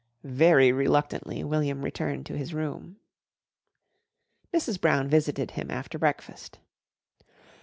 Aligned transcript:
Very 0.23 0.71
reluctantly 0.71 1.43
William 1.43 1.83
returned 1.83 2.25
to 2.25 2.35
his 2.35 2.55
room. 2.55 2.97
Mrs. 4.51 4.81
Brown 4.81 5.07
visited 5.07 5.51
him 5.51 5.69
after 5.69 5.99
breakfast. 5.99 6.57